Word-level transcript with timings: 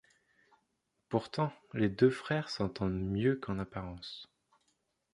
Pourtant, 1.09 1.53
les 1.75 1.87
deux 1.87 2.09
frères 2.09 2.49
s'entendent 2.49 2.99
mieux 2.99 3.35
qu'en 3.35 3.59
apparence. 3.59 4.27